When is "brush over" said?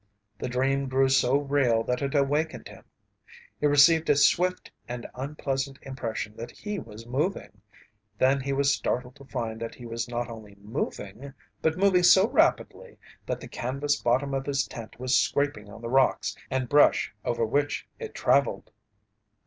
16.67-17.45